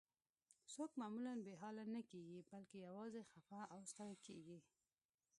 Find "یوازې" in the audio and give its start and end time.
2.87-3.21